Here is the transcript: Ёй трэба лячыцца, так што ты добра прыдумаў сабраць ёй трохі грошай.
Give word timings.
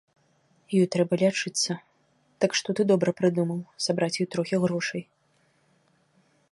Ёй 0.81 0.85
трэба 0.95 1.13
лячыцца, 1.23 1.71
так 2.45 2.51
што 2.61 2.67
ты 2.79 2.87
добра 2.91 3.09
прыдумаў 3.19 3.59
сабраць 3.89 4.15
ёй 4.25 4.29
трохі 4.37 4.55
грошай. 4.67 5.01